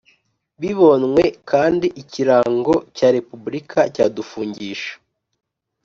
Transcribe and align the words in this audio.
Bibonywe 0.61 1.23
kandi 1.49 1.87
ikirango 2.01 2.73
cya 2.95 3.07
Repubulika 3.15 3.79
cyadufungisha 3.93 4.93